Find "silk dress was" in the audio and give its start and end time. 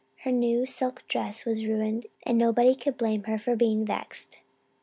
0.65-1.63